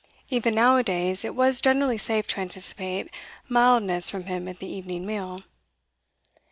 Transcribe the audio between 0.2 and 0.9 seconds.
Even now a